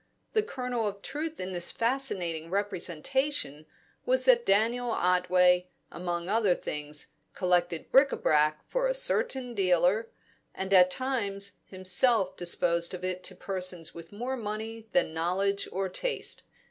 [0.33, 3.67] The kernel of truth in this fascinating representation
[4.03, 10.07] was that Daniel Otway, among other things, collected bric a brac for a certain dealer,
[10.55, 15.87] and at times himself disposed of it to persons with more money than knowledge or
[15.87, 16.41] taste.